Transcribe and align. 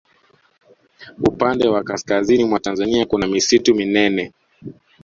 upande 1.23 1.67
wa 1.69 1.83
kaskazini 1.83 2.43
mwa 2.45 2.59
tanzania 2.59 3.05
kuna 3.05 3.27
misitu 3.27 3.75
minene 3.75 4.33